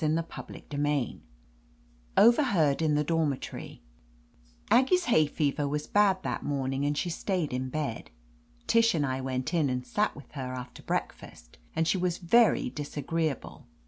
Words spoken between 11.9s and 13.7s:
was very disagreeable.